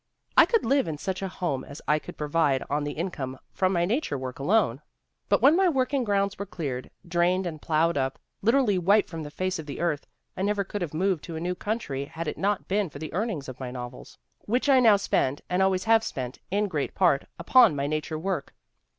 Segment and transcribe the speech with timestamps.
[0.35, 3.71] I could live in such a home as I could provide on the income from
[3.71, 4.81] my nature work alone;
[5.29, 7.99] but when my working grounds were cleared, drained GENE STRATTON PORTER
[8.41, 10.81] 105 and plowed up, literally wiped from the face of the earth, I never could
[10.81, 14.17] have moved to new country had it not been for the earnings of my novels,
[14.45, 18.55] which I now spend, and always have spent, in great part, upon my nature work.